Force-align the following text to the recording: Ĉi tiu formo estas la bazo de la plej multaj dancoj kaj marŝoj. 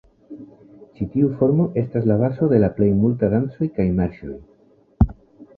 Ĉi 0.95 1.05
tiu 1.15 1.27
formo 1.41 1.67
estas 1.83 2.09
la 2.11 2.17
bazo 2.23 2.49
de 2.55 2.63
la 2.65 2.71
plej 2.79 2.89
multaj 3.03 3.31
dancoj 3.35 3.71
kaj 3.77 3.87
marŝoj. 4.01 4.39